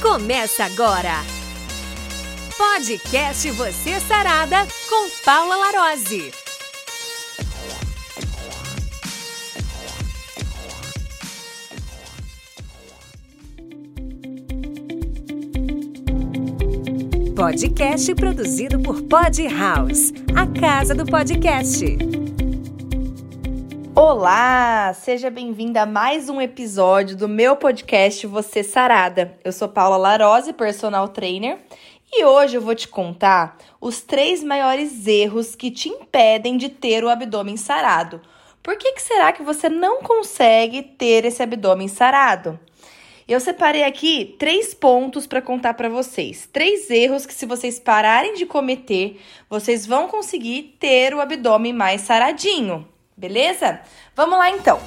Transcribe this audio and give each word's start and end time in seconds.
Começa 0.00 0.64
agora. 0.64 1.12
Podcast 2.56 3.50
Você 3.50 4.00
Sarada 4.00 4.66
com 4.88 5.10
Paula 5.22 5.56
Larose. 5.56 6.32
Podcast 17.36 18.14
produzido 18.14 18.80
por 18.80 19.02
Pod 19.02 19.46
House, 19.48 20.14
a 20.34 20.46
casa 20.58 20.94
do 20.94 21.04
podcast. 21.04 22.19
Olá, 24.02 24.94
seja 24.94 25.28
bem-vinda 25.28 25.82
a 25.82 25.86
mais 25.86 26.30
um 26.30 26.40
episódio 26.40 27.14
do 27.14 27.28
meu 27.28 27.54
podcast 27.54 28.26
Você 28.26 28.62
Sarada. 28.62 29.38
Eu 29.44 29.52
sou 29.52 29.68
Paula 29.68 29.98
Larose, 29.98 30.54
personal 30.54 31.06
trainer, 31.08 31.58
e 32.10 32.24
hoje 32.24 32.56
eu 32.56 32.62
vou 32.62 32.74
te 32.74 32.88
contar 32.88 33.58
os 33.78 34.00
três 34.00 34.42
maiores 34.42 35.06
erros 35.06 35.54
que 35.54 35.70
te 35.70 35.90
impedem 35.90 36.56
de 36.56 36.70
ter 36.70 37.04
o 37.04 37.10
abdômen 37.10 37.58
sarado. 37.58 38.22
Por 38.62 38.78
que, 38.78 38.92
que 38.92 39.02
será 39.02 39.32
que 39.32 39.42
você 39.42 39.68
não 39.68 40.00
consegue 40.00 40.80
ter 40.80 41.26
esse 41.26 41.42
abdômen 41.42 41.86
sarado? 41.86 42.58
Eu 43.28 43.38
separei 43.38 43.84
aqui 43.84 44.34
três 44.38 44.72
pontos 44.72 45.26
para 45.26 45.42
contar 45.42 45.74
para 45.74 45.90
vocês. 45.90 46.48
Três 46.50 46.88
erros 46.88 47.26
que, 47.26 47.34
se 47.34 47.44
vocês 47.44 47.78
pararem 47.78 48.32
de 48.32 48.46
cometer, 48.46 49.20
vocês 49.46 49.86
vão 49.86 50.08
conseguir 50.08 50.78
ter 50.80 51.12
o 51.12 51.20
abdômen 51.20 51.74
mais 51.74 52.00
saradinho. 52.00 52.88
Beleza? 53.20 53.80
Vamos 54.16 54.38
lá 54.38 54.50
então. 54.50 54.80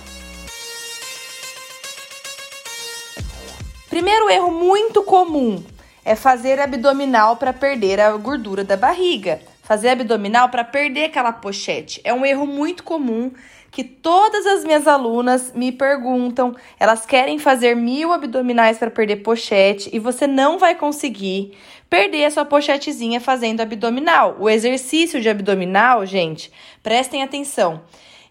Primeiro 3.87 4.27
erro 4.27 4.49
muito 4.49 5.03
comum 5.03 5.63
é 6.03 6.15
fazer 6.15 6.59
abdominal 6.59 7.35
para 7.35 7.53
perder 7.53 8.01
a 8.01 8.11
gordura 8.17 8.63
da 8.63 8.75
barriga. 8.75 9.39
Fazer 9.61 9.89
abdominal 9.89 10.49
para 10.49 10.63
perder 10.63 11.05
aquela 11.05 11.31
pochete. 11.31 12.01
É 12.03 12.11
um 12.11 12.25
erro 12.25 12.47
muito 12.47 12.83
comum 12.83 13.31
que 13.69 13.83
todas 13.83 14.47
as 14.47 14.63
minhas 14.63 14.87
alunas 14.87 15.53
me 15.53 15.71
perguntam. 15.71 16.55
Elas 16.79 17.05
querem 17.05 17.37
fazer 17.37 17.75
mil 17.75 18.11
abdominais 18.11 18.79
para 18.79 18.89
perder 18.89 19.17
pochete 19.17 19.91
e 19.93 19.99
você 19.99 20.25
não 20.25 20.57
vai 20.57 20.73
conseguir 20.73 21.55
perder 21.87 22.25
a 22.25 22.31
sua 22.31 22.45
pochetezinha 22.45 23.21
fazendo 23.21 23.61
abdominal. 23.61 24.37
O 24.39 24.49
exercício 24.49 25.21
de 25.21 25.29
abdominal, 25.29 26.03
gente, 26.03 26.51
prestem 26.81 27.21
atenção 27.21 27.83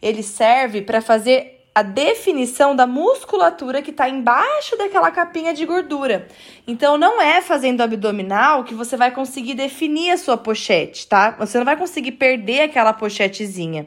ele 0.03 0.22
serve 0.22 0.83
para 0.83 1.00
fazer 1.00 1.61
a 1.75 1.83
definição 1.83 2.77
da 2.77 2.86
musculatura 2.86 3.81
que 3.81 3.91
está 3.91 4.09
embaixo 4.09 4.77
daquela 4.77 5.11
capinha 5.11 5.55
de 5.55 5.64
gordura. 5.64 6.28
Então, 6.67 6.98
não 6.98 7.20
é 7.20 7.41
fazendo 7.41 7.81
abdominal 7.81 8.64
que 8.64 8.75
você 8.75 8.94
vai 8.94 9.11
conseguir 9.11 9.55
definir 9.55 10.11
a 10.11 10.19
sua 10.19 10.36
pochete, 10.36 11.06
tá? 11.06 11.31
Você 11.39 11.56
não 11.56 11.64
vai 11.64 11.77
conseguir 11.77 12.12
perder 12.12 12.62
aquela 12.62 12.92
pochetezinha. 12.92 13.86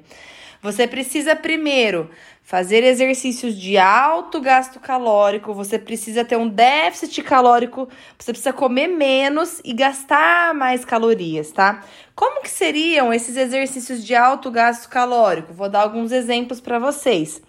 Você 0.66 0.88
precisa 0.88 1.36
primeiro 1.36 2.10
fazer 2.42 2.84
exercícios 2.84 3.56
de 3.56 3.78
alto 3.78 4.42
gasto 4.42 4.80
calórico, 4.80 5.54
você 5.54 5.78
precisa 5.78 6.26
ter 6.26 6.38
um 6.38 6.48
déficit 6.50 7.22
calórico, 7.22 7.88
você 8.18 8.32
precisa 8.32 8.52
comer 8.52 8.88
menos 8.88 9.62
e 9.64 9.74
gastar 9.74 10.56
mais 10.56 10.84
calorias, 10.84 11.52
tá? 11.52 11.84
Como 12.16 12.42
que 12.42 12.50
seriam 12.50 13.14
esses 13.14 13.38
exercícios 13.38 14.04
de 14.04 14.16
alto 14.16 14.50
gasto 14.50 14.90
calórico? 14.90 15.54
Vou 15.54 15.70
dar 15.70 15.82
alguns 15.82 16.12
exemplos 16.12 16.60
para 16.60 16.80
vocês. 16.80 17.44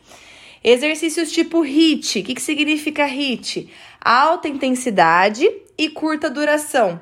Exercícios 0.62 1.33
tipo 1.33 1.64
HIIT. 1.64 2.20
O 2.20 2.23
que, 2.23 2.34
que 2.34 2.42
significa 2.42 3.06
HIIT? 3.06 3.73
Alta 3.98 4.47
intensidade 4.47 5.51
e 5.78 5.89
curta 5.89 6.28
duração. 6.28 7.01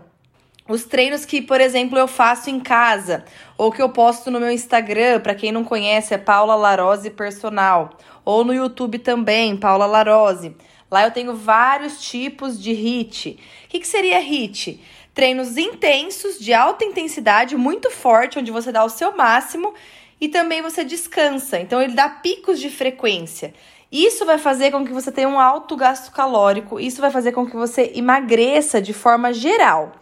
Os 0.67 0.85
treinos 0.85 1.27
que, 1.27 1.43
por 1.43 1.61
exemplo, 1.61 1.99
eu 1.99 2.09
faço 2.09 2.49
em 2.49 2.59
casa 2.59 3.27
ou 3.59 3.71
que 3.71 3.83
eu 3.83 3.91
posto 3.91 4.31
no 4.31 4.41
meu 4.41 4.51
Instagram, 4.51 5.21
para 5.21 5.35
quem 5.35 5.53
não 5.53 5.63
conhece, 5.63 6.15
é 6.15 6.19
Paula 6.19 6.55
Larose 6.55 7.11
Personal, 7.11 7.99
ou 8.25 8.43
no 8.43 8.55
YouTube 8.55 8.99
também, 8.99 9.59
Paula 9.59 9.85
Larose. 9.85 10.57
Lá 10.91 11.05
eu 11.05 11.11
tenho 11.11 11.37
vários 11.37 12.03
tipos 12.03 12.59
de 12.59 12.73
HIIT. 12.73 13.39
O 13.67 13.69
que, 13.69 13.81
que 13.81 13.87
seria 13.87 14.19
HIIT? 14.19 14.81
Treinos 15.13 15.59
intensos, 15.59 16.39
de 16.39 16.55
alta 16.55 16.83
intensidade, 16.83 17.59
muito 17.59 17.91
forte, 17.91 18.39
onde 18.39 18.51
você 18.51 18.73
dá 18.73 18.83
o 18.85 18.89
seu 18.89 19.15
máximo 19.15 19.75
e 20.19 20.29
também 20.29 20.63
você 20.63 20.83
descansa. 20.83 21.61
Então 21.61 21.83
ele 21.83 21.93
dá 21.93 22.09
picos 22.09 22.59
de 22.59 22.71
frequência. 22.71 23.53
Isso 23.93 24.25
vai 24.25 24.39
fazer 24.39 24.71
com 24.71 24.83
que 24.83 24.95
você 24.95 25.13
tenha 25.13 25.29
um 25.29 25.39
alto 25.39 25.77
gasto 25.77 26.11
calórico, 26.11 26.81
isso 26.81 27.03
vai 27.03 27.11
fazer 27.11 27.33
com 27.33 27.45
que 27.45 27.55
você 27.55 27.93
emagreça 27.95 28.81
de 28.81 28.95
forma 28.95 29.31
geral. 29.31 29.93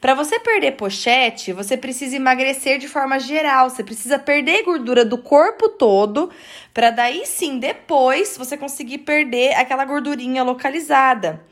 Para 0.00 0.14
você 0.14 0.40
perder 0.40 0.72
pochete, 0.72 1.52
você 1.52 1.76
precisa 1.76 2.16
emagrecer 2.16 2.78
de 2.78 2.88
forma 2.88 3.20
geral, 3.20 3.68
você 3.68 3.84
precisa 3.84 4.18
perder 4.18 4.62
gordura 4.62 5.04
do 5.04 5.18
corpo 5.18 5.68
todo, 5.68 6.30
para 6.72 6.90
daí 6.90 7.26
sim, 7.26 7.58
depois 7.58 8.34
você 8.38 8.56
conseguir 8.56 8.98
perder 8.98 9.52
aquela 9.56 9.84
gordurinha 9.84 10.42
localizada. 10.42 11.44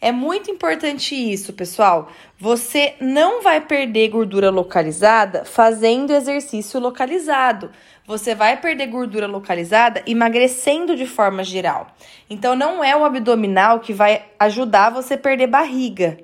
É 0.00 0.10
muito 0.10 0.50
importante 0.50 1.14
isso, 1.14 1.52
pessoal. 1.52 2.10
Você 2.36 2.94
não 3.00 3.40
vai 3.40 3.60
perder 3.60 4.08
gordura 4.08 4.50
localizada 4.50 5.44
fazendo 5.44 6.12
exercício 6.12 6.80
localizado. 6.80 7.70
Você 8.04 8.34
vai 8.34 8.56
perder 8.60 8.88
gordura 8.88 9.28
localizada 9.28 10.02
emagrecendo 10.04 10.96
de 10.96 11.06
forma 11.06 11.44
geral. 11.44 11.86
Então, 12.28 12.56
não 12.56 12.82
é 12.82 12.94
o 12.94 13.04
abdominal 13.04 13.78
que 13.78 13.94
vai 13.94 14.26
ajudar 14.38 14.90
você 14.90 15.14
a 15.14 15.18
perder 15.18 15.46
barriga. 15.46 16.23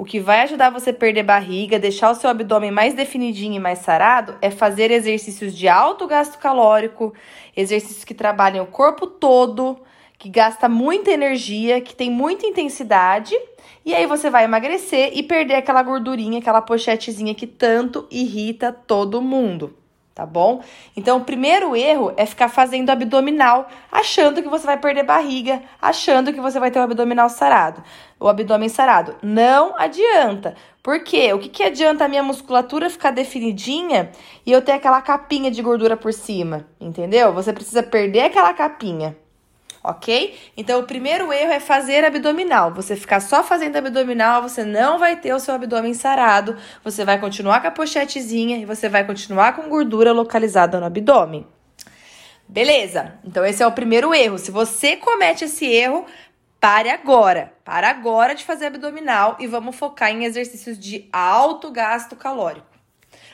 O 0.00 0.04
que 0.06 0.18
vai 0.18 0.40
ajudar 0.40 0.70
você 0.70 0.88
a 0.88 0.94
perder 0.94 1.24
barriga, 1.24 1.78
deixar 1.78 2.10
o 2.10 2.14
seu 2.14 2.30
abdômen 2.30 2.70
mais 2.70 2.94
definidinho 2.94 3.56
e 3.56 3.58
mais 3.58 3.80
sarado 3.80 4.34
é 4.40 4.50
fazer 4.50 4.90
exercícios 4.90 5.54
de 5.54 5.68
alto 5.68 6.06
gasto 6.06 6.38
calórico, 6.38 7.12
exercícios 7.54 8.02
que 8.02 8.14
trabalham 8.14 8.64
o 8.64 8.66
corpo 8.66 9.06
todo, 9.06 9.78
que 10.18 10.30
gasta 10.30 10.70
muita 10.70 11.10
energia, 11.10 11.82
que 11.82 11.94
tem 11.94 12.10
muita 12.10 12.46
intensidade, 12.46 13.34
e 13.84 13.94
aí 13.94 14.06
você 14.06 14.30
vai 14.30 14.44
emagrecer 14.44 15.10
e 15.12 15.22
perder 15.22 15.56
aquela 15.56 15.82
gordurinha, 15.82 16.38
aquela 16.38 16.62
pochetezinha 16.62 17.34
que 17.34 17.46
tanto 17.46 18.06
irrita 18.10 18.72
todo 18.72 19.20
mundo 19.20 19.76
tá 20.14 20.26
bom? 20.26 20.62
Então, 20.96 21.18
o 21.18 21.24
primeiro 21.24 21.74
erro 21.76 22.12
é 22.16 22.26
ficar 22.26 22.48
fazendo 22.48 22.90
abdominal, 22.90 23.68
achando 23.90 24.42
que 24.42 24.48
você 24.48 24.66
vai 24.66 24.76
perder 24.76 25.04
barriga, 25.04 25.62
achando 25.80 26.32
que 26.32 26.40
você 26.40 26.58
vai 26.58 26.70
ter 26.70 26.78
o 26.78 26.82
abdominal 26.82 27.28
sarado, 27.28 27.82
o 28.18 28.28
abdômen 28.28 28.68
sarado. 28.68 29.16
Não 29.22 29.74
adianta. 29.78 30.54
Por 30.82 31.02
quê? 31.04 31.32
O 31.32 31.38
que, 31.38 31.48
que 31.48 31.62
adianta 31.62 32.04
a 32.04 32.08
minha 32.08 32.22
musculatura 32.22 32.88
ficar 32.90 33.10
definidinha 33.10 34.10
e 34.44 34.52
eu 34.52 34.62
ter 34.62 34.72
aquela 34.72 35.00
capinha 35.02 35.50
de 35.50 35.62
gordura 35.62 35.96
por 35.96 36.12
cima? 36.12 36.66
Entendeu? 36.80 37.32
Você 37.32 37.52
precisa 37.52 37.82
perder 37.82 38.22
aquela 38.22 38.52
capinha 38.54 39.16
ok? 39.82 40.38
Então, 40.56 40.80
o 40.80 40.84
primeiro 40.84 41.32
erro 41.32 41.52
é 41.52 41.60
fazer 41.60 42.04
abdominal. 42.04 42.72
Você 42.74 42.96
ficar 42.96 43.20
só 43.20 43.42
fazendo 43.42 43.76
abdominal, 43.76 44.42
você 44.42 44.64
não 44.64 44.98
vai 44.98 45.16
ter 45.16 45.34
o 45.34 45.40
seu 45.40 45.54
abdômen 45.54 45.94
sarado, 45.94 46.56
você 46.84 47.04
vai 47.04 47.18
continuar 47.18 47.60
com 47.60 47.68
a 47.68 47.70
pochetezinha 47.70 48.58
e 48.58 48.64
você 48.64 48.88
vai 48.88 49.04
continuar 49.04 49.54
com 49.54 49.68
gordura 49.68 50.12
localizada 50.12 50.78
no 50.78 50.86
abdômen. 50.86 51.46
Beleza? 52.48 53.14
Então, 53.24 53.44
esse 53.44 53.62
é 53.62 53.66
o 53.66 53.72
primeiro 53.72 54.12
erro. 54.12 54.36
Se 54.36 54.50
você 54.50 54.96
comete 54.96 55.44
esse 55.44 55.64
erro, 55.64 56.04
pare 56.58 56.90
agora. 56.90 57.52
Para 57.64 57.88
agora 57.88 58.34
de 58.34 58.44
fazer 58.44 58.66
abdominal 58.66 59.36
e 59.38 59.46
vamos 59.46 59.76
focar 59.76 60.10
em 60.10 60.24
exercícios 60.24 60.78
de 60.78 61.08
alto 61.12 61.70
gasto 61.70 62.16
calórico. 62.16 62.66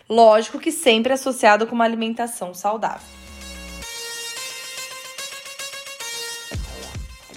Lógico 0.09 0.61
que 0.61 0.71
sempre 0.71 1.13
associado 1.13 1.67
com 1.67 1.75
uma 1.75 1.85
alimentação 1.85 2.55
saudável. 2.55 3.26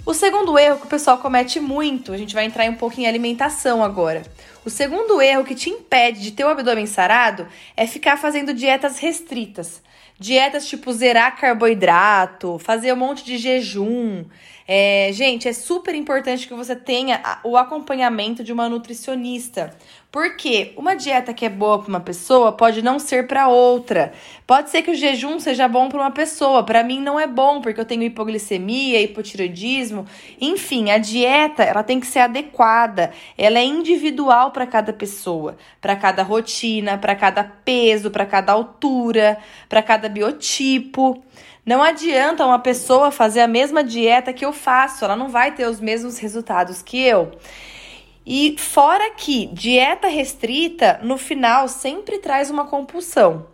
O 0.09 0.14
segundo 0.16 0.58
erro 0.58 0.79
que 0.79 0.88
o 0.88 0.90
pessoal 0.90 1.20
comete 1.20 1.59
muito, 1.59 2.11
a 2.11 2.17
gente 2.17 2.34
vai 2.34 2.44
entrar 2.44 2.67
um 2.67 2.73
pouco 2.73 3.00
em 3.00 3.06
alimentação 3.06 3.84
agora. 3.84 4.23
O 4.66 4.70
segundo 4.72 5.22
erro 5.22 5.44
que 5.44 5.53
te 5.53 5.70
impede 5.70 6.20
de 6.20 6.32
ter 6.32 6.44
o 6.44 6.47
abdômen 6.47 6.88
sarado 6.88 7.47
é 7.78 7.85
ficar 7.85 8.17
fazendo 8.17 8.52
dietas 8.52 8.97
restritas. 8.97 9.84
Dietas 10.17 10.67
tipo 10.67 10.91
zerar 10.91 11.38
carboidrato, 11.38 12.58
fazer 12.58 12.91
um 12.91 12.96
monte 12.96 13.23
de 13.23 13.38
jejum, 13.38 14.26
é, 14.72 15.09
gente, 15.14 15.47
é 15.47 15.52
super 15.52 15.96
importante 15.96 16.47
que 16.47 16.53
você 16.53 16.76
tenha 16.76 17.40
o 17.44 17.58
acompanhamento 17.58 18.44
de 18.44 18.53
uma 18.53 18.70
nutricionista. 18.70 19.76
Porque 20.11 20.73
uma 20.76 20.96
dieta 20.96 21.35
que 21.35 21.46
é 21.46 21.50
boa 21.50 21.78
para 21.78 21.88
uma 21.88 22.00
pessoa 22.00 22.52
pode 22.52 22.82
não 22.82 22.97
ser 22.97 23.28
para 23.28 23.47
outra. 23.47 24.11
Pode 24.47 24.72
ser 24.72 24.82
que 24.82 24.90
o 24.90 24.96
jejum 24.96 25.40
seja 25.40 25.67
bom 25.67 25.88
para 25.88 26.00
uma 26.00 26.09
pessoa, 26.09 26.64
para 26.64 26.84
mim 26.84 27.00
não 27.00 27.20
é 27.20 27.28
bom, 27.28 27.61
porque 27.61 27.79
eu 27.79 27.85
tenho 27.85 28.02
hipoglicemia, 28.02 29.00
hipotiroidismo. 29.02 30.08
Enfim, 30.41 30.90
a 30.90 30.97
dieta, 30.97 31.61
ela 31.61 31.84
tem 31.84 32.00
que 32.00 32.08
ser 32.08 32.22
adequada. 32.22 33.11
Ela 33.38 33.59
é 33.59 33.64
individual 33.64 34.50
para 34.50 34.66
cada 34.66 34.91
pessoa, 34.91 35.56
para 35.79 35.96
cada 35.96 36.23
rotina, 36.23 36.97
para 36.97 37.16
cada 37.16 37.44
peso, 37.44 38.09
para 38.09 38.26
cada 38.26 38.52
altura, 38.52 39.38
para 39.70 39.84
cada 39.84 40.09
biotipo. 40.09 41.23
Não 41.64 41.84
adianta 41.84 42.44
uma 42.44 42.58
pessoa 42.58 43.11
fazer 43.11 43.41
a 43.41 43.47
mesma 43.47 43.84
dieta 43.84 44.34
que 44.34 44.44
eu 44.44 44.52
faço, 44.52 45.06
ela 45.06 45.16
não 45.16 45.29
vai 45.29 45.53
ter 45.53 45.67
os 45.67 45.79
mesmos 45.79 46.17
resultados 46.17 46.82
que 46.82 47.00
eu. 47.00 47.32
E 48.31 48.55
fora 48.59 49.09
que 49.09 49.47
dieta 49.47 50.08
restrita, 50.08 50.99
no 51.02 51.17
final, 51.17 51.67
sempre 51.67 52.20
traz 52.20 52.52
uma 52.52 52.67
compulsão. 52.67 53.47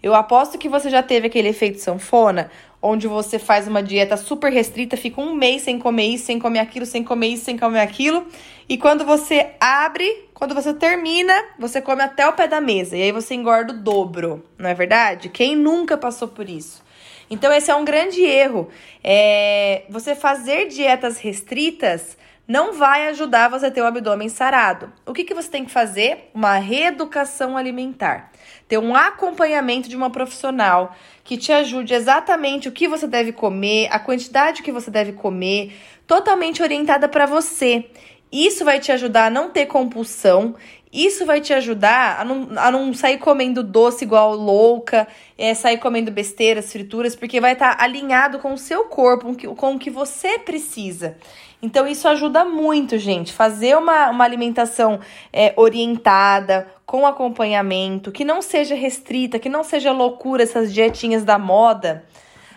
Eu 0.00 0.14
aposto 0.14 0.56
que 0.58 0.68
você 0.68 0.88
já 0.88 1.02
teve 1.02 1.26
aquele 1.26 1.48
efeito 1.48 1.80
sanfona, 1.80 2.48
onde 2.80 3.08
você 3.08 3.36
faz 3.36 3.66
uma 3.66 3.82
dieta 3.82 4.16
super 4.16 4.52
restrita, 4.52 4.96
fica 4.96 5.20
um 5.20 5.34
mês 5.34 5.62
sem 5.62 5.76
comer 5.76 6.04
isso, 6.04 6.26
sem 6.26 6.38
comer 6.38 6.60
aquilo, 6.60 6.86
sem 6.86 7.02
comer 7.02 7.26
isso, 7.30 7.46
sem 7.46 7.58
comer 7.58 7.80
aquilo. 7.80 8.24
E 8.68 8.78
quando 8.78 9.04
você 9.04 9.54
abre, 9.58 10.28
quando 10.32 10.54
você 10.54 10.72
termina, 10.72 11.34
você 11.58 11.80
come 11.80 12.02
até 12.02 12.28
o 12.28 12.32
pé 12.32 12.46
da 12.46 12.60
mesa. 12.60 12.96
E 12.96 13.02
aí 13.02 13.10
você 13.10 13.34
engorda 13.34 13.72
o 13.72 13.76
dobro, 13.76 14.44
não 14.56 14.70
é 14.70 14.74
verdade? 14.74 15.28
Quem 15.30 15.56
nunca 15.56 15.98
passou 15.98 16.28
por 16.28 16.48
isso? 16.48 16.80
Então, 17.28 17.52
esse 17.52 17.72
é 17.72 17.74
um 17.74 17.84
grande 17.84 18.22
erro. 18.22 18.68
É, 19.02 19.82
você 19.90 20.14
fazer 20.14 20.68
dietas 20.68 21.18
restritas 21.18 22.16
não 22.46 22.72
vai 22.72 23.08
ajudar 23.08 23.48
você 23.48 23.66
a 23.66 23.70
ter 23.70 23.80
o 23.80 23.86
abdômen 23.86 24.28
sarado. 24.28 24.92
O 25.04 25.12
que, 25.12 25.24
que 25.24 25.34
você 25.34 25.48
tem 25.48 25.64
que 25.64 25.70
fazer? 25.70 26.30
Uma 26.32 26.56
reeducação 26.58 27.56
alimentar. 27.56 28.30
Ter 28.68 28.78
um 28.78 28.94
acompanhamento 28.94 29.88
de 29.88 29.96
uma 29.96 30.10
profissional 30.10 30.94
que 31.24 31.36
te 31.36 31.52
ajude 31.52 31.92
exatamente 31.92 32.68
o 32.68 32.72
que 32.72 32.86
você 32.86 33.06
deve 33.06 33.32
comer, 33.32 33.88
a 33.90 33.98
quantidade 33.98 34.62
que 34.62 34.70
você 34.70 34.90
deve 34.90 35.12
comer, 35.12 35.76
totalmente 36.06 36.62
orientada 36.62 37.08
para 37.08 37.26
você. 37.26 37.90
Isso 38.30 38.64
vai 38.64 38.78
te 38.78 38.92
ajudar 38.92 39.26
a 39.26 39.30
não 39.30 39.50
ter 39.50 39.66
compulsão 39.66 40.54
isso 40.92 41.26
vai 41.26 41.40
te 41.40 41.52
ajudar 41.52 42.20
a 42.20 42.24
não, 42.24 42.48
a 42.56 42.70
não 42.70 42.94
sair 42.94 43.18
comendo 43.18 43.62
doce 43.62 44.04
igual 44.04 44.34
louca, 44.34 45.06
é, 45.36 45.52
sair 45.52 45.78
comendo 45.78 46.10
besteiras, 46.10 46.72
frituras, 46.72 47.16
porque 47.16 47.40
vai 47.40 47.52
estar 47.52 47.76
tá 47.76 47.84
alinhado 47.84 48.38
com 48.38 48.52
o 48.52 48.58
seu 48.58 48.84
corpo, 48.84 49.36
com 49.56 49.74
o 49.74 49.78
que 49.78 49.90
você 49.90 50.38
precisa. 50.38 51.16
Então, 51.60 51.86
isso 51.86 52.06
ajuda 52.06 52.44
muito, 52.44 52.98
gente. 52.98 53.32
Fazer 53.32 53.76
uma, 53.76 54.10
uma 54.10 54.24
alimentação 54.24 55.00
é, 55.32 55.52
orientada, 55.56 56.68
com 56.84 57.06
acompanhamento, 57.06 58.12
que 58.12 58.24
não 58.24 58.40
seja 58.40 58.74
restrita, 58.74 59.38
que 59.38 59.48
não 59.48 59.64
seja 59.64 59.90
loucura 59.90 60.44
essas 60.44 60.72
dietinhas 60.72 61.24
da 61.24 61.38
moda, 61.38 62.04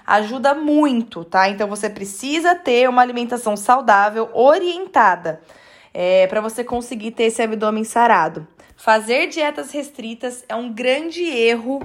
ajuda 0.06 0.54
muito, 0.54 1.24
tá? 1.24 1.50
Então, 1.50 1.68
você 1.68 1.90
precisa 1.90 2.54
ter 2.54 2.88
uma 2.88 3.02
alimentação 3.02 3.58
saudável, 3.58 4.30
orientada 4.34 5.42
é, 5.94 6.28
para 6.28 6.42
você 6.42 6.64
conseguir 6.64 7.12
ter 7.12 7.24
esse 7.24 7.42
abdômen 7.42 7.84
sarado. 7.84 8.48
Fazer 8.76 9.28
dietas 9.28 9.72
restritas 9.72 10.44
é 10.48 10.56
um 10.56 10.72
grande 10.72 11.24
erro 11.24 11.82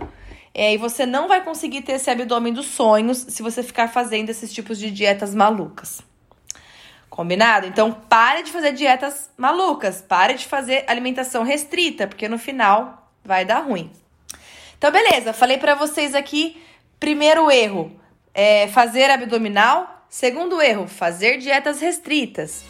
é, 0.55 0.73
e 0.73 0.77
você 0.77 1.05
não 1.05 1.27
vai 1.27 1.43
conseguir 1.43 1.83
ter 1.83 1.93
esse 1.93 2.09
abdômen 2.09 2.53
dos 2.53 2.67
sonhos 2.67 3.19
se 3.29 3.43
você 3.43 3.63
ficar 3.63 3.89
fazendo 3.89 4.31
esses 4.31 4.53
tipos 4.53 4.79
de 4.79 4.91
dietas 4.91 5.35
malucas. 5.35 6.01
Combinado? 7.11 7.67
Então 7.67 7.93
pare 7.93 8.43
de 8.43 8.53
fazer 8.53 8.73
dietas 8.73 9.31
malucas, 9.37 10.01
pare 10.01 10.35
de 10.35 10.47
fazer 10.47 10.85
alimentação 10.87 11.43
restrita, 11.43 12.07
porque 12.07 12.29
no 12.29 12.39
final 12.39 13.11
vai 13.25 13.45
dar 13.45 13.61
ruim. 13.61 13.91
Então 14.79 14.91
beleza, 14.93 15.33
falei 15.33 15.59
para 15.59 15.75
vocês 15.75 16.15
aqui, 16.15 16.61
primeiro 17.01 17.51
erro, 17.51 17.91
é 18.33 18.69
fazer 18.69 19.11
abdominal, 19.11 20.07
segundo 20.09 20.61
erro, 20.61 20.87
fazer 20.87 21.39
dietas 21.39 21.81
restritas. 21.81 22.65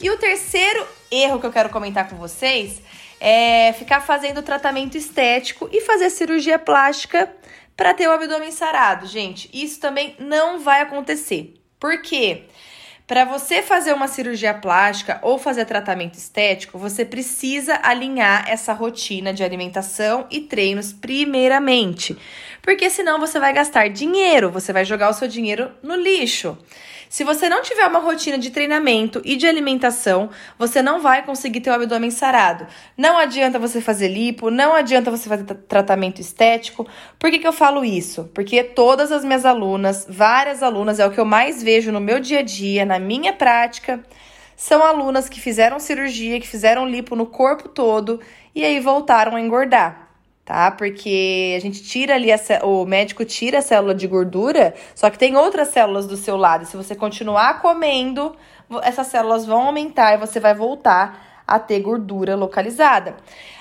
E 0.00 0.10
o 0.10 0.16
terceiro 0.16 0.86
erro 1.10 1.40
que 1.40 1.46
eu 1.46 1.52
quero 1.52 1.70
comentar 1.70 2.08
com 2.08 2.16
vocês 2.16 2.80
é 3.20 3.72
ficar 3.72 4.00
fazendo 4.00 4.42
tratamento 4.42 4.96
estético 4.96 5.68
e 5.72 5.80
fazer 5.80 6.08
cirurgia 6.10 6.58
plástica 6.58 7.32
para 7.76 7.92
ter 7.92 8.06
o 8.06 8.12
abdômen 8.12 8.52
sarado. 8.52 9.06
Gente, 9.06 9.50
isso 9.52 9.80
também 9.80 10.14
não 10.20 10.60
vai 10.60 10.82
acontecer. 10.82 11.54
Por 11.80 12.00
quê? 12.00 12.44
Para 13.08 13.24
você 13.24 13.62
fazer 13.62 13.94
uma 13.94 14.06
cirurgia 14.06 14.52
plástica 14.52 15.18
ou 15.22 15.38
fazer 15.38 15.64
tratamento 15.64 16.14
estético, 16.14 16.78
você 16.78 17.04
precisa 17.04 17.80
alinhar 17.82 18.44
essa 18.46 18.72
rotina 18.74 19.32
de 19.32 19.42
alimentação 19.42 20.26
e 20.30 20.42
treinos 20.42 20.92
primeiramente. 20.92 22.16
Porque 22.68 22.90
senão 22.90 23.18
você 23.18 23.40
vai 23.40 23.50
gastar 23.54 23.88
dinheiro, 23.88 24.50
você 24.50 24.74
vai 24.74 24.84
jogar 24.84 25.08
o 25.08 25.14
seu 25.14 25.26
dinheiro 25.26 25.70
no 25.82 25.96
lixo. 25.96 26.54
Se 27.08 27.24
você 27.24 27.48
não 27.48 27.62
tiver 27.62 27.86
uma 27.86 27.98
rotina 27.98 28.36
de 28.36 28.50
treinamento 28.50 29.22
e 29.24 29.36
de 29.36 29.46
alimentação, 29.46 30.28
você 30.58 30.82
não 30.82 31.00
vai 31.00 31.24
conseguir 31.24 31.62
ter 31.62 31.70
o 31.70 31.72
abdômen 31.72 32.10
sarado. 32.10 32.66
Não 32.94 33.16
adianta 33.16 33.58
você 33.58 33.80
fazer 33.80 34.08
lipo, 34.08 34.50
não 34.50 34.74
adianta 34.74 35.10
você 35.10 35.30
fazer 35.30 35.44
tratamento 35.44 36.20
estético. 36.20 36.86
Por 37.18 37.30
que, 37.30 37.38
que 37.38 37.48
eu 37.48 37.54
falo 37.54 37.82
isso? 37.82 38.30
Porque 38.34 38.62
todas 38.62 39.10
as 39.12 39.24
minhas 39.24 39.46
alunas, 39.46 40.06
várias 40.06 40.62
alunas, 40.62 41.00
é 41.00 41.06
o 41.06 41.10
que 41.10 41.18
eu 41.18 41.24
mais 41.24 41.62
vejo 41.62 41.90
no 41.90 42.00
meu 42.00 42.20
dia 42.20 42.40
a 42.40 42.42
dia, 42.42 42.84
na 42.84 42.98
minha 42.98 43.32
prática, 43.32 44.04
são 44.54 44.84
alunas 44.84 45.26
que 45.26 45.40
fizeram 45.40 45.80
cirurgia, 45.80 46.38
que 46.38 46.46
fizeram 46.46 46.86
lipo 46.86 47.16
no 47.16 47.24
corpo 47.24 47.66
todo 47.66 48.20
e 48.54 48.62
aí 48.62 48.78
voltaram 48.78 49.36
a 49.36 49.40
engordar 49.40 50.07
tá? 50.48 50.70
Porque 50.70 51.54
a 51.54 51.60
gente 51.60 51.82
tira 51.82 52.14
ali, 52.14 52.32
a, 52.32 52.38
o 52.64 52.86
médico 52.86 53.22
tira 53.22 53.58
a 53.58 53.62
célula 53.62 53.94
de 53.94 54.06
gordura, 54.06 54.74
só 54.94 55.10
que 55.10 55.18
tem 55.18 55.36
outras 55.36 55.68
células 55.68 56.06
do 56.06 56.16
seu 56.16 56.38
lado. 56.38 56.64
Se 56.64 56.74
você 56.74 56.94
continuar 56.94 57.60
comendo, 57.60 58.34
essas 58.82 59.08
células 59.08 59.44
vão 59.44 59.66
aumentar 59.66 60.14
e 60.14 60.16
você 60.16 60.40
vai 60.40 60.54
voltar 60.54 61.42
a 61.46 61.58
ter 61.58 61.80
gordura 61.80 62.34
localizada. 62.34 63.16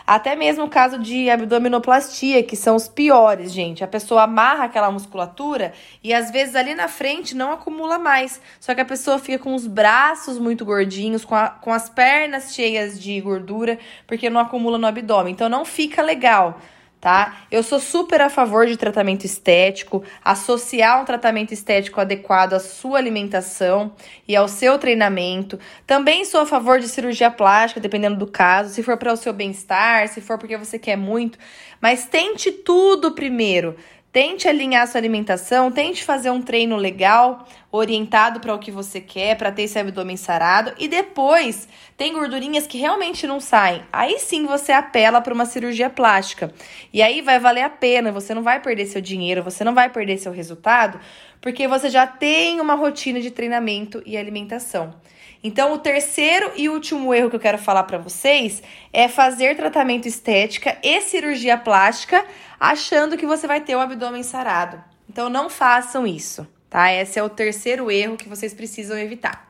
Até 0.05 0.33
mesmo 0.37 0.63
o 0.63 0.69
caso 0.69 0.97
de 0.97 1.29
abdominoplastia, 1.29 2.41
que 2.41 2.55
são 2.55 2.77
os 2.77 2.87
piores, 2.87 3.51
gente. 3.51 3.83
A 3.83 3.87
pessoa 3.87 4.23
amarra 4.23 4.63
aquela 4.63 4.89
musculatura 4.89 5.73
e 6.01 6.13
às 6.13 6.31
vezes 6.31 6.55
ali 6.55 6.73
na 6.73 6.87
frente 6.87 7.35
não 7.35 7.51
acumula 7.51 7.99
mais. 7.99 8.39
Só 8.61 8.73
que 8.73 8.79
a 8.79 8.85
pessoa 8.85 9.19
fica 9.19 9.39
com 9.43 9.53
os 9.53 9.67
braços 9.67 10.39
muito 10.39 10.63
gordinhos, 10.63 11.25
com, 11.25 11.35
a, 11.35 11.49
com 11.49 11.73
as 11.73 11.89
pernas 11.89 12.55
cheias 12.55 12.97
de 12.97 13.19
gordura, 13.19 13.77
porque 14.05 14.29
não 14.29 14.39
acumula 14.39 14.77
no 14.77 14.87
abdômen. 14.87 15.33
Então 15.33 15.49
não 15.49 15.65
fica 15.65 16.01
legal 16.01 16.57
tá? 16.99 17.37
Eu 17.51 17.61
sou 17.61 17.79
super 17.79 18.21
a 18.21 18.29
favor 18.29 18.65
de 18.65 18.75
tratamento 18.75 19.25
estético, 19.25 20.03
associar 20.23 21.01
um 21.01 21.05
tratamento 21.05 21.53
estético 21.53 22.01
adequado 22.01 22.53
à 22.53 22.59
sua 22.59 22.97
alimentação 22.97 23.91
e 24.27 24.35
ao 24.35 24.47
seu 24.47 24.77
treinamento. 24.79 25.59
Também 25.85 26.25
sou 26.25 26.41
a 26.41 26.45
favor 26.45 26.79
de 26.79 26.87
cirurgia 26.87 27.29
plástica, 27.29 27.79
dependendo 27.79 28.17
do 28.17 28.27
caso, 28.27 28.73
se 28.73 28.81
for 28.81 28.97
para 28.97 29.13
o 29.13 29.17
seu 29.17 29.31
bem-estar, 29.31 30.07
se 30.07 30.21
for 30.21 30.37
porque 30.37 30.57
você 30.57 30.79
quer 30.79 30.97
muito, 30.97 31.37
mas 31.79 32.05
tente 32.05 32.51
tudo 32.51 33.13
primeiro. 33.13 33.75
Tente 34.17 34.47
alinhar 34.47 34.87
sua 34.87 34.99
alimentação, 34.99 35.71
tente 35.71 36.03
fazer 36.03 36.31
um 36.31 36.41
treino 36.41 36.75
legal, 36.75 37.47
orientado 37.71 38.39
para 38.39 38.51
o 38.51 38.57
que 38.57 38.71
você 38.71 38.99
quer, 38.99 39.37
para 39.37 39.51
ter 39.51 39.61
esse 39.61 39.77
abdômen 39.77 40.17
sarado. 40.17 40.73
E 40.79 40.87
depois, 40.87 41.67
tem 41.95 42.13
gordurinhas 42.13 42.65
que 42.65 42.79
realmente 42.79 43.27
não 43.27 43.39
saem. 43.39 43.83
Aí 43.93 44.17
sim 44.17 44.47
você 44.47 44.71
apela 44.71 45.21
para 45.21 45.31
uma 45.31 45.45
cirurgia 45.45 45.87
plástica. 45.87 46.51
E 46.91 47.03
aí 47.03 47.21
vai 47.21 47.39
valer 47.39 47.61
a 47.61 47.69
pena, 47.69 48.11
você 48.11 48.33
não 48.33 48.41
vai 48.41 48.59
perder 48.59 48.87
seu 48.87 49.01
dinheiro, 49.01 49.43
você 49.43 49.63
não 49.63 49.75
vai 49.75 49.87
perder 49.87 50.17
seu 50.17 50.31
resultado, 50.31 50.99
porque 51.39 51.67
você 51.67 51.87
já 51.87 52.07
tem 52.07 52.59
uma 52.59 52.73
rotina 52.73 53.21
de 53.21 53.29
treinamento 53.29 54.01
e 54.03 54.17
alimentação. 54.17 54.95
Então, 55.43 55.73
o 55.73 55.77
terceiro 55.77 56.51
e 56.55 56.69
último 56.69 57.13
erro 57.13 57.29
que 57.29 57.35
eu 57.35 57.39
quero 57.39 57.57
falar 57.57 57.83
para 57.83 57.97
vocês 57.97 58.61
é 58.91 59.07
fazer 59.07 59.55
tratamento 59.55 60.07
estética 60.07 60.77
e 60.83 61.01
cirurgia 61.01 61.57
plástica 61.57 62.25
achando 62.59 63.17
que 63.17 63.25
você 63.25 63.47
vai 63.47 63.61
ter 63.61 63.75
o 63.75 63.79
abdômen 63.79 64.23
sarado. 64.23 64.83
Então, 65.09 65.29
não 65.29 65.49
façam 65.49 66.05
isso, 66.05 66.47
tá? 66.69 66.91
Esse 66.91 67.19
é 67.19 67.23
o 67.23 67.29
terceiro 67.29 67.89
erro 67.89 68.17
que 68.17 68.27
vocês 68.27 68.53
precisam 68.53 68.97
evitar. 68.97 69.46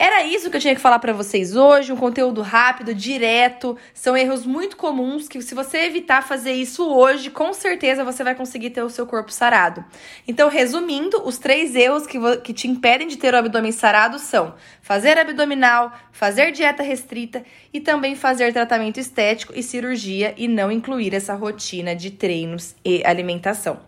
Era 0.00 0.22
isso 0.22 0.48
que 0.48 0.56
eu 0.56 0.60
tinha 0.60 0.76
que 0.76 0.80
falar 0.80 1.00
para 1.00 1.12
vocês 1.12 1.56
hoje, 1.56 1.92
um 1.92 1.96
conteúdo 1.96 2.40
rápido, 2.40 2.94
direto. 2.94 3.76
São 3.92 4.16
erros 4.16 4.46
muito 4.46 4.76
comuns 4.76 5.26
que 5.26 5.42
se 5.42 5.56
você 5.56 5.78
evitar 5.78 6.22
fazer 6.22 6.52
isso 6.52 6.88
hoje, 6.88 7.30
com 7.30 7.52
certeza 7.52 8.04
você 8.04 8.22
vai 8.22 8.36
conseguir 8.36 8.70
ter 8.70 8.80
o 8.80 8.88
seu 8.88 9.08
corpo 9.08 9.32
sarado. 9.32 9.84
Então, 10.28 10.48
resumindo, 10.48 11.20
os 11.26 11.36
três 11.38 11.74
erros 11.74 12.06
que, 12.06 12.16
que 12.44 12.54
te 12.54 12.68
impedem 12.68 13.08
de 13.08 13.16
ter 13.16 13.34
o 13.34 13.38
abdômen 13.38 13.72
sarado 13.72 14.20
são 14.20 14.54
fazer 14.80 15.18
abdominal, 15.18 15.92
fazer 16.12 16.52
dieta 16.52 16.84
restrita 16.84 17.42
e 17.72 17.80
também 17.80 18.14
fazer 18.14 18.52
tratamento 18.52 19.00
estético 19.00 19.52
e 19.56 19.64
cirurgia 19.64 20.32
e 20.36 20.46
não 20.46 20.70
incluir 20.70 21.12
essa 21.12 21.34
rotina 21.34 21.96
de 21.96 22.12
treinos 22.12 22.76
e 22.84 23.02
alimentação. 23.04 23.80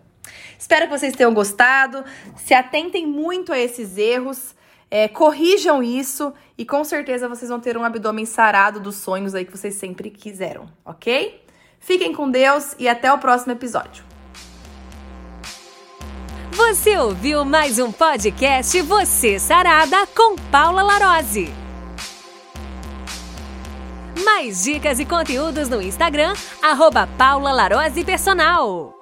Espero 0.59 0.87
que 0.87 0.99
vocês 0.99 1.15
tenham 1.15 1.33
gostado. 1.33 2.05
Se 2.35 2.53
atentem 2.53 3.07
muito 3.07 3.53
a 3.53 3.59
esses 3.61 3.97
erros. 3.97 4.59
É, 4.91 5.07
corrijam 5.07 5.83
isso 5.83 6.35
e 6.59 6.65
com 6.65 6.83
certeza 6.83 7.29
vocês 7.29 7.49
vão 7.49 7.61
ter 7.61 7.77
um 7.77 7.85
abdômen 7.85 8.27
sarado 8.27 8.81
dos 8.81 8.97
sonhos 8.97 9.35
aí 9.35 9.45
que 9.45 9.57
vocês 9.57 9.77
sempre 9.77 10.11
quiseram, 10.11 10.67
ok? 10.85 11.45
Fiquem 11.79 12.13
com 12.13 12.29
Deus 12.29 12.75
e 12.79 12.89
até 12.89 13.13
o 13.13 13.19
próximo 13.19 13.53
episódio. 13.53 14.05
Você 16.53 16.99
ouviu 16.99 17.45
mais 17.45 17.79
um 17.79 17.91
podcast 17.93 18.83
Você 18.83 19.39
Sarada 19.39 20.07
com 20.09 20.37
Paula 20.51 20.83
Larose. 20.83 21.51
Mais 24.25 24.65
dicas 24.65 24.99
e 25.01 25.07
conteúdos 25.07 25.69
no 25.69 25.81
Instagram, 25.81 26.35
arroba 26.61 27.09
Paula 27.17 27.53
Larose 27.53 28.05
Personal. 28.05 29.00